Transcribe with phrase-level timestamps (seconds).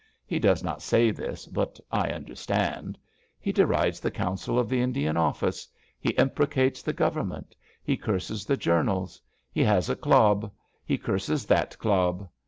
[0.25, 2.97] He does not say this, but I understand.
[3.39, 5.67] He derides the Council of the Lidian Office.
[5.99, 7.55] He imprecates the Government.
[7.83, 9.21] He curses the journals.
[9.53, 10.49] He has a clob.
[10.83, 12.27] He curses that clob.